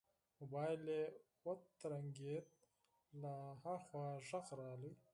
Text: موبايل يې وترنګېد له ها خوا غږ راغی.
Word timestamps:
موبايل 0.39 0.81
يې 0.95 1.03
وترنګېد 1.47 2.45
له 3.21 3.33
ها 3.61 3.75
خوا 3.85 4.07
غږ 4.29 4.45
راغی. 4.59 4.93